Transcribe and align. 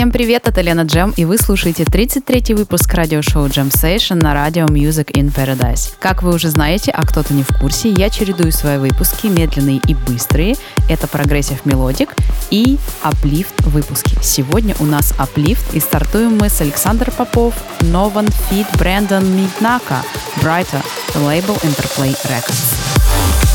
Всем 0.00 0.12
привет, 0.12 0.48
это 0.48 0.62
Lena 0.62 0.84
Jem, 0.84 1.12
и 1.14 1.26
вы 1.26 1.36
слушаете 1.36 1.82
33-й 1.82 2.54
выпуск 2.54 2.94
радиошоу 2.94 3.48
Jem 3.48 3.68
Session 3.68 4.14
на 4.14 4.32
радио 4.32 4.64
Music 4.64 5.12
in 5.12 5.30
Paradise. 5.30 5.92
Как 5.98 6.22
вы 6.22 6.34
уже 6.34 6.48
знаете, 6.48 6.90
а 6.90 7.04
кто-то 7.04 7.34
не 7.34 7.42
в 7.42 7.48
курсе, 7.48 7.90
я 7.90 8.08
чередую 8.08 8.50
свои 8.50 8.78
выпуски 8.78 9.26
медленные 9.26 9.78
и 9.86 9.94
быстрые. 9.94 10.56
Это 10.88 11.06
progressive 11.06 11.66
melodic 11.66 12.14
и 12.50 12.78
uplift 13.02 13.60
выпуски. 13.66 14.16
Сегодня 14.22 14.74
у 14.80 14.86
нас 14.86 15.12
uplift, 15.18 15.74
и 15.74 15.80
стартуем 15.80 16.38
мы 16.38 16.48
с 16.48 16.62
Alexander 16.62 17.10
Popov, 17.10 17.52
No 17.82 18.00
One 18.00 18.28
feat. 18.48 18.68
Brandon 18.78 19.26
Mignacca, 19.36 20.02
the 20.38 20.82
label 21.26 21.60
Interplay 21.62 22.16
Records. 22.24 23.49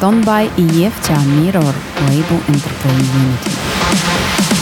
Антон 0.00 0.22
Бай 0.22 0.48
и 0.56 0.62
Евтя 0.62 1.14
Mirror, 1.14 1.74
лейбл 2.08 2.36
Enterprise 2.46 3.08
Unity. 3.18 4.57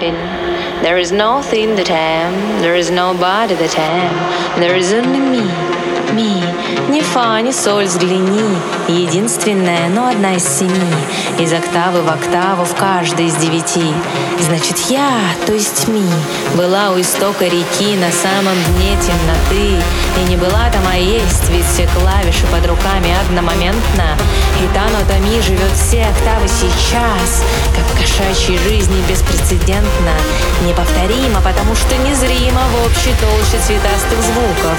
Nothing. 0.00 0.14
There 0.82 0.98
is 0.98 1.12
nothing 1.12 1.76
that 1.76 1.90
am, 1.90 2.62
there 2.62 2.74
is 2.74 2.90
nobody 2.90 3.54
that 3.54 3.78
am, 3.78 4.60
there 4.60 4.74
is 4.74 4.92
only 4.92 5.20
me, 5.20 5.44
me. 6.14 6.40
Ни 6.88 7.00
фа, 7.02 7.40
ни 7.42 7.52
соль, 7.52 7.84
взгляни, 7.84 8.56
единственная, 8.88 9.88
но 9.88 10.06
одна 10.08 10.36
из 10.36 10.44
семи, 10.44 10.94
из 11.38 11.52
октавы 11.52 12.02
в 12.02 12.08
октаву 12.08 12.64
в 12.64 12.74
каждой 12.74 13.26
из 13.26 13.34
девяти. 13.36 13.92
Значит, 14.40 14.78
я, 14.88 15.20
то 15.46 15.52
есть 15.52 15.86
ми, 15.88 16.08
была 16.54 16.90
у 16.90 17.00
истока 17.00 17.44
реки 17.44 17.96
на 17.96 18.10
самом 18.10 18.56
дне 18.72 18.96
темноты, 19.02 19.82
и 20.18 20.28
не 20.28 20.36
была 20.36 20.70
там, 20.70 20.82
а 20.90 20.96
есть, 20.96 21.48
ведь 21.50 21.66
все 21.66 21.86
клавиши 21.86 22.46
под 22.46 22.66
руками 22.66 23.14
одномоментно, 23.24 24.16
и 24.60 24.66
та 24.74 24.84
нота 24.90 25.18
ми 25.18 25.40
живет 25.42 25.72
все 25.74 26.02
октавы 26.04 26.48
сейчас, 26.48 27.44
как 27.74 27.84
в 27.84 28.00
кошачьей 28.00 28.58
жизни 28.58 29.02
беспрецедентно, 29.08 30.14
неповторимо, 30.66 31.40
потому 31.42 31.74
что 31.74 31.96
незримо 31.96 32.62
в 32.72 32.86
общей 32.86 33.14
толще 33.20 33.58
цветастых 33.66 34.20
звуков. 34.22 34.76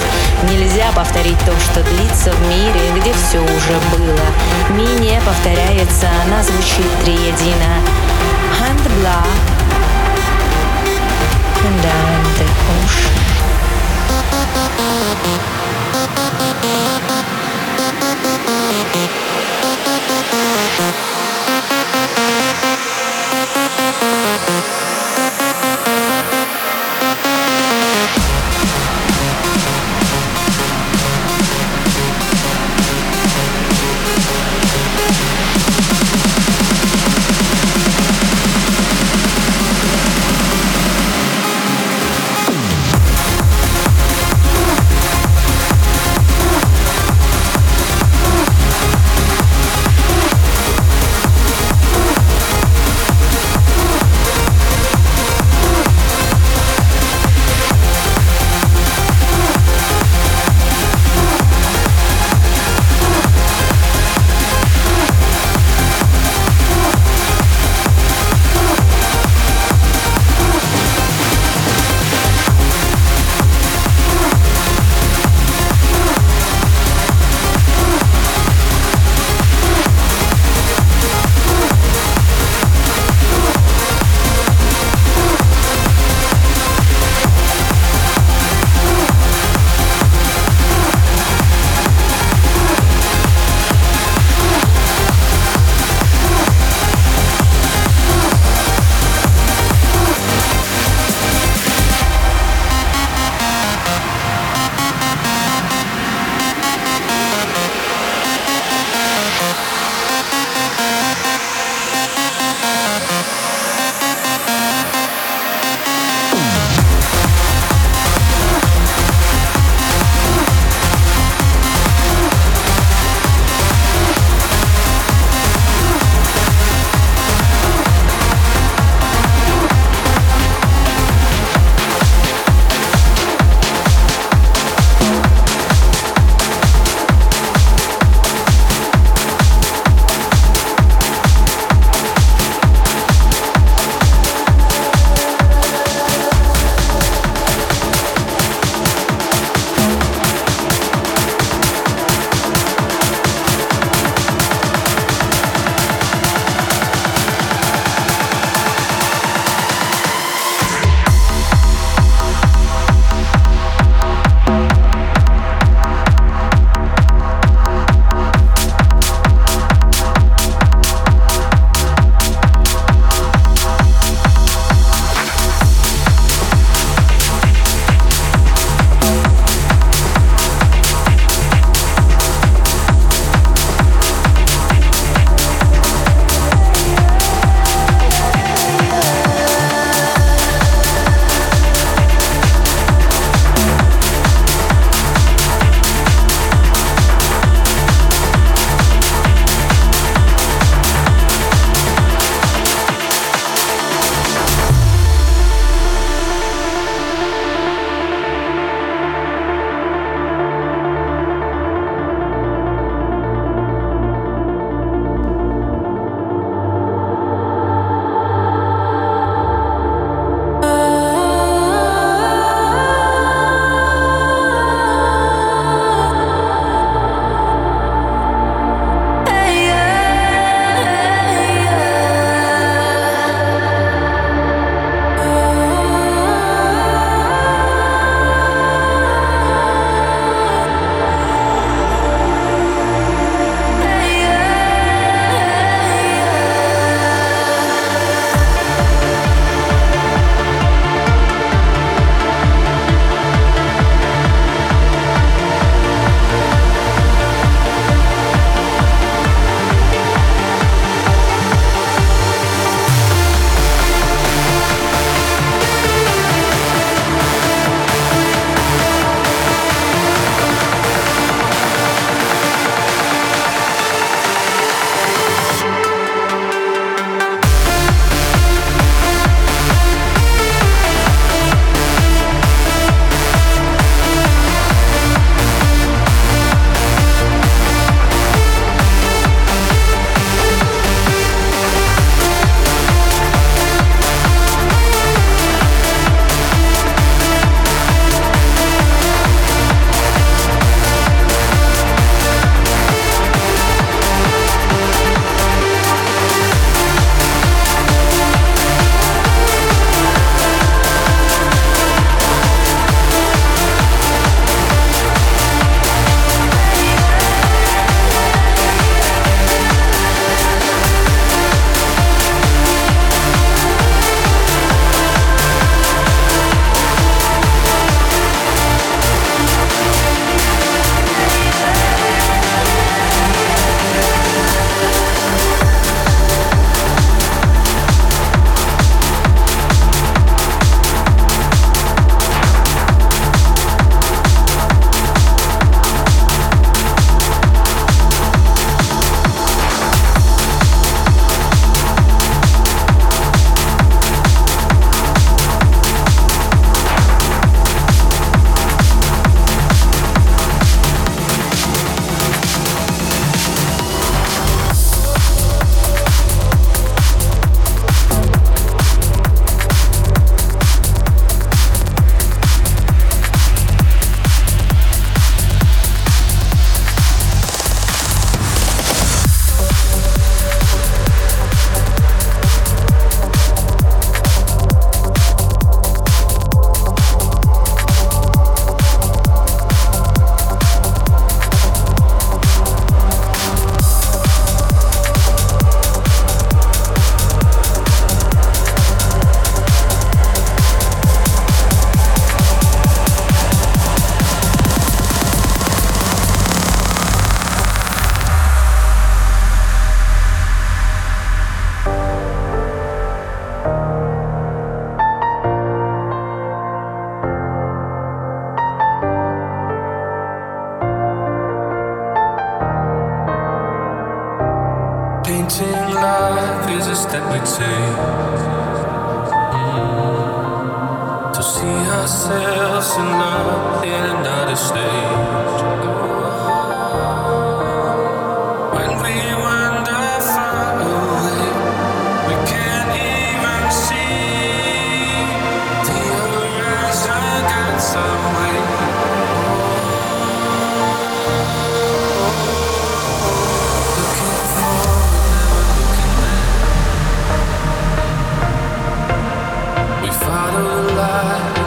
Нельзя 0.49 0.91
повторить 0.93 1.39
то, 1.39 1.53
что 1.59 1.83
длится 1.83 2.31
в 2.31 2.41
мире, 2.47 2.81
где 2.95 3.13
все 3.13 3.39
уже 3.39 3.77
было. 3.91 4.25
Ми 4.69 4.85
не 4.99 5.19
повторяется, 5.21 6.07
она 6.25 6.43
звучит 6.43 6.87
триедино. 7.03 7.81
And 8.61 8.77
blah, 8.77 9.25
and 11.65 11.81
down. 11.81 13.20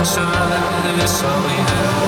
sun, 0.04 0.52
and 0.52 1.00
it's 1.00 1.22
all 1.22 1.42
we 1.44 1.52
have. 1.52 2.03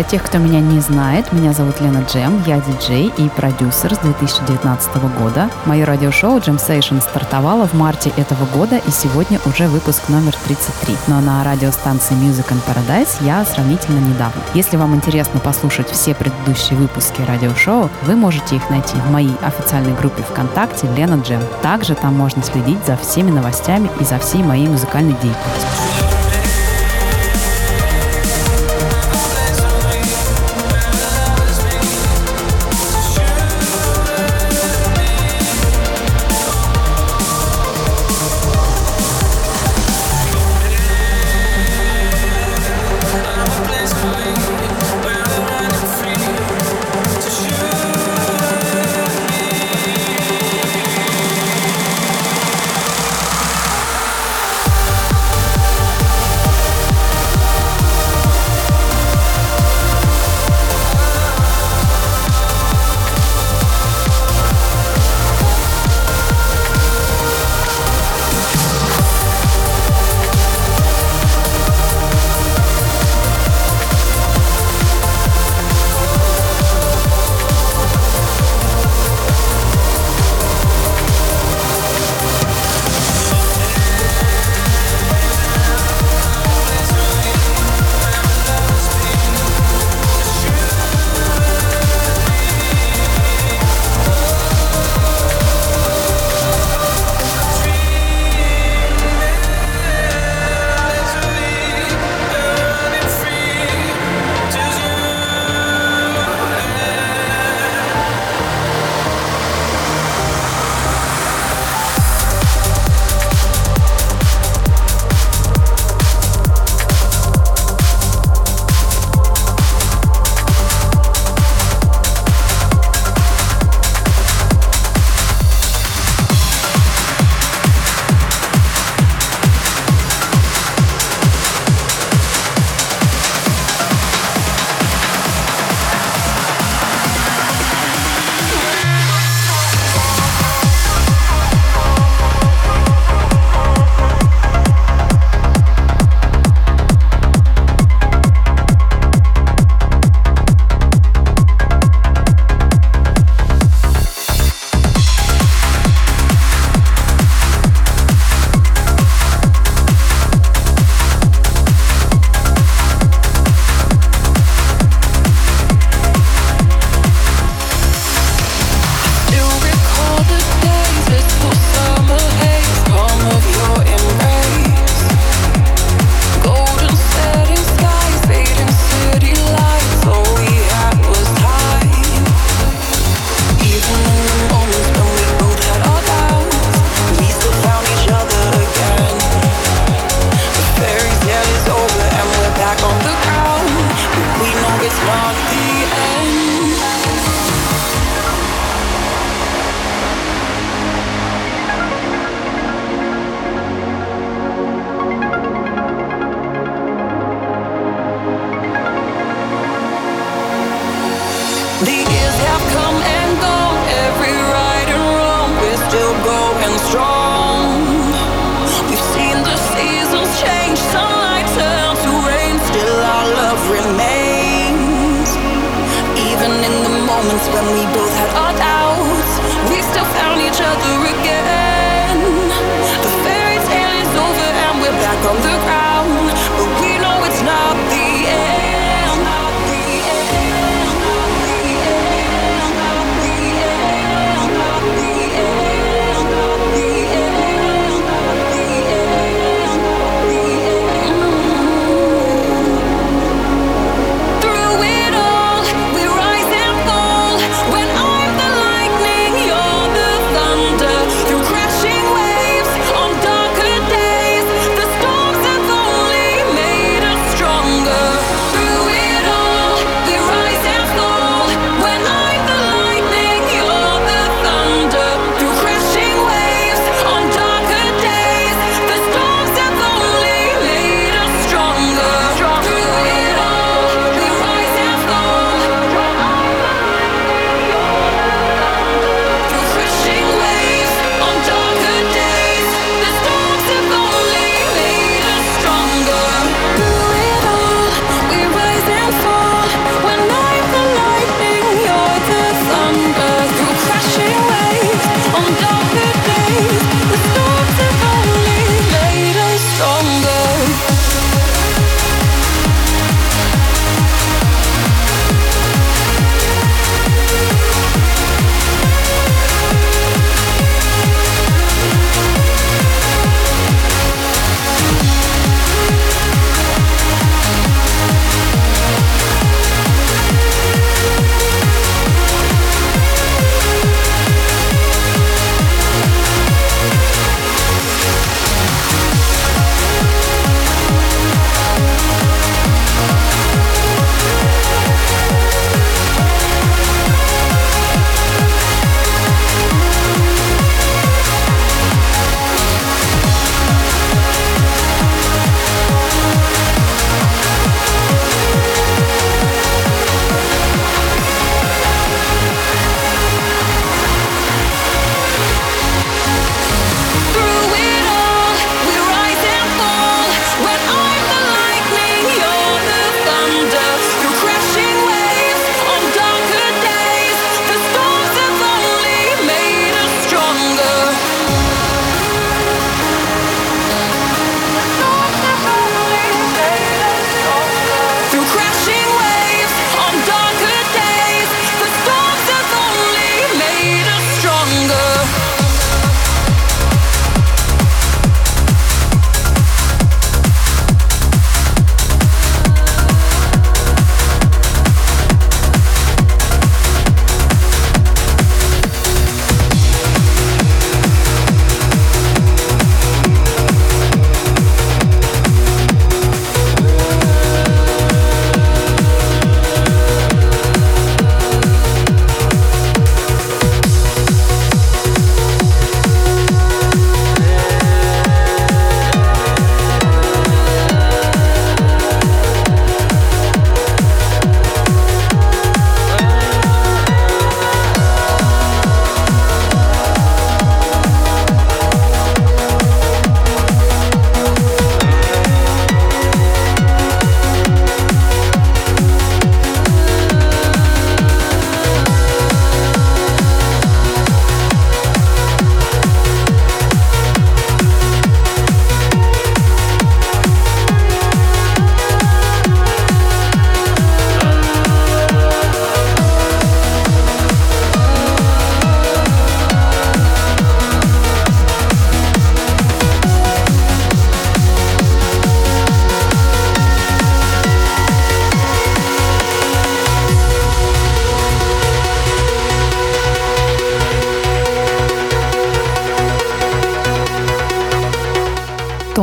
Для 0.00 0.08
тех, 0.08 0.22
кто 0.22 0.38
меня 0.38 0.60
не 0.60 0.80
знает, 0.80 1.30
меня 1.30 1.52
зовут 1.52 1.78
Лена 1.82 2.02
Джем, 2.10 2.42
я 2.46 2.58
диджей 2.58 3.12
и 3.18 3.28
продюсер 3.28 3.94
с 3.94 3.98
2019 3.98 4.96
года. 5.20 5.50
Мое 5.66 5.84
радиошоу 5.84 6.38
Jam 6.38 6.56
Session 6.56 7.02
стартовало 7.02 7.68
в 7.68 7.74
марте 7.74 8.10
этого 8.16 8.46
года, 8.46 8.78
и 8.78 8.90
сегодня 8.90 9.38
уже 9.44 9.68
выпуск 9.68 10.08
номер 10.08 10.34
33. 10.46 10.96
Но 11.08 11.20
на 11.20 11.44
радиостанции 11.44 12.14
Music 12.14 12.48
and 12.48 12.62
Paradise 12.66 13.10
я 13.20 13.44
сравнительно 13.44 13.98
недавно. 13.98 14.40
Если 14.54 14.78
вам 14.78 14.94
интересно 14.94 15.38
послушать 15.38 15.90
все 15.90 16.14
предыдущие 16.14 16.78
выпуски 16.78 17.20
радиошоу, 17.20 17.90
вы 18.04 18.16
можете 18.16 18.56
их 18.56 18.70
найти 18.70 18.96
в 18.96 19.10
моей 19.10 19.36
официальной 19.42 19.92
группе 19.92 20.22
ВКонтакте 20.22 20.88
Лена 20.96 21.20
Джем. 21.20 21.42
Также 21.60 21.94
там 21.94 22.16
можно 22.16 22.42
следить 22.42 22.86
за 22.86 22.96
всеми 22.96 23.30
новостями 23.30 23.90
и 24.00 24.04
за 24.04 24.18
всей 24.18 24.42
моей 24.42 24.66
музыкальной 24.66 25.12
деятельностью. 25.20 26.09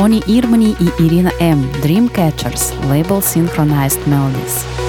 Тони 0.07 0.23
Ирмани 0.27 0.75
и 0.79 1.03
Ирина 1.03 1.31
М. 1.39 1.69
Dreamcatchers, 1.83 2.73
лейбл 2.89 3.19
Synchronized 3.19 3.99
Melodies. 4.07 4.86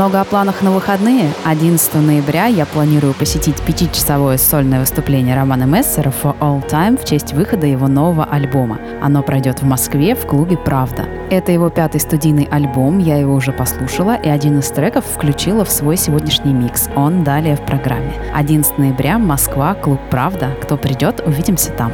Немного 0.00 0.22
о 0.22 0.24
планах 0.24 0.62
на 0.62 0.70
выходные. 0.70 1.30
11 1.44 1.94
ноября 1.96 2.46
я 2.46 2.64
планирую 2.64 3.12
посетить 3.12 3.60
пятичасовое 3.60 4.38
сольное 4.38 4.80
выступление 4.80 5.36
Романа 5.36 5.64
Мессера 5.64 6.10
For 6.10 6.34
All 6.38 6.66
Time 6.66 6.98
в 6.98 7.04
честь 7.04 7.34
выхода 7.34 7.66
его 7.66 7.86
нового 7.86 8.24
альбома. 8.24 8.78
Оно 9.02 9.22
пройдет 9.22 9.60
в 9.60 9.66
Москве 9.66 10.14
в 10.14 10.26
клубе 10.26 10.56
«Правда». 10.56 11.04
Это 11.28 11.52
его 11.52 11.68
пятый 11.68 12.00
студийный 12.00 12.48
альбом, 12.50 12.98
я 12.98 13.18
его 13.18 13.34
уже 13.34 13.52
послушала, 13.52 14.14
и 14.14 14.30
один 14.30 14.60
из 14.60 14.70
треков 14.70 15.04
включила 15.04 15.66
в 15.66 15.70
свой 15.70 15.98
сегодняшний 15.98 16.54
микс. 16.54 16.88
Он 16.96 17.22
далее 17.22 17.56
в 17.56 17.66
программе. 17.66 18.14
11 18.34 18.78
ноября, 18.78 19.18
Москва, 19.18 19.74
клуб 19.74 20.00
«Правда». 20.10 20.56
Кто 20.62 20.78
придет, 20.78 21.20
увидимся 21.26 21.72
там. 21.72 21.92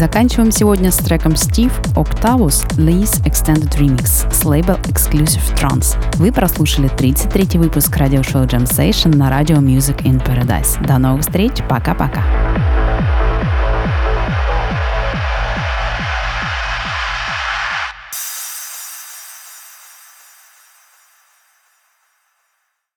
Заканчиваем 0.00 0.50
сегодня 0.50 0.90
с 0.90 0.96
треком 0.96 1.32
Steve 1.32 1.72
Octavus 1.94 2.66
Lee's 2.78 3.22
Extended 3.26 3.78
Remix 3.78 4.32
с 4.32 4.44
лейбл 4.46 4.72
Exclusive 4.84 5.54
Trance. 5.54 5.98
Вы 6.16 6.32
прослушали 6.32 6.88
33 6.88 7.58
выпуск 7.58 7.94
радиошоу 7.98 8.44
Jam 8.44 8.64
Session 8.64 9.14
на 9.14 9.28
радио 9.28 9.58
Music 9.58 10.02
in 10.04 10.24
Paradise. 10.24 10.82
До 10.86 10.96
новых 10.96 11.20
встреч, 11.20 11.52
пока-пока. 11.68 12.39